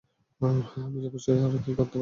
হ্যাঁ, 0.41 0.59
আমি 0.85 0.99
অফিসে 1.07 1.31
আর 1.37 1.51
কি 1.55 1.71
করতে 1.71 1.75
পারি? 1.75 1.89